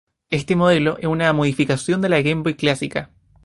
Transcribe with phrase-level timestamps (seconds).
[0.31, 3.11] Este modelo es una modificación de la Game Boy clásica.